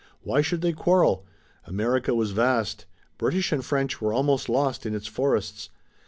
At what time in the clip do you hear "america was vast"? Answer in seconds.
1.65-2.87